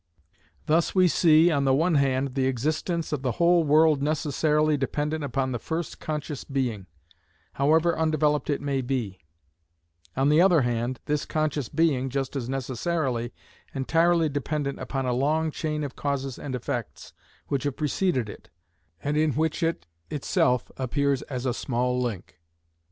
[0.65, 5.23] Thus we see, on the one hand, the existence of the whole world necessarily dependent
[5.23, 6.87] upon the first conscious being,
[7.53, 9.19] however undeveloped it may be;
[10.17, 13.31] on the other hand, this conscious being just as necessarily
[13.75, 17.13] entirely dependent upon a long chain of causes and effects
[17.49, 18.49] which have preceded it,
[19.03, 22.39] and in which it itself appears as a small link.